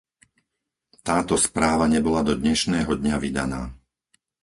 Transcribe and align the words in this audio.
Táto 1.07 1.35
správa 1.47 1.85
nebola 1.95 2.21
do 2.27 2.33
dnešného 2.41 2.89
dňa 3.01 3.15
vydaná. 3.25 3.63